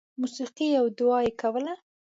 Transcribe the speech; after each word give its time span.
•موسیقي 0.21 0.69
او 0.79 0.85
دعا 0.97 1.19
یې 1.27 1.31
کوله. 1.41 1.73